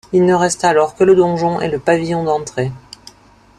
[0.13, 2.71] Il ne resta alors que le donjon et le pavillon d'entrée.